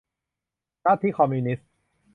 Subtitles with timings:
[0.85, 1.69] ลัทธิคอมมิวนิสต์